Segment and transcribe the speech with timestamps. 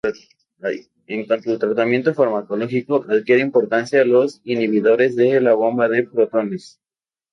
[1.05, 6.81] En cuanto al tratamiento farmacológico adquiere importancia los inhibidores de la bomba de protones.